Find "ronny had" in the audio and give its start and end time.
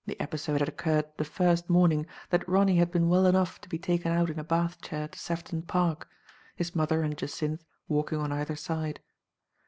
2.49-2.89